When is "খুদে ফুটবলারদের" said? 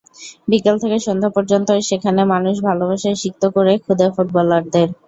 3.83-4.87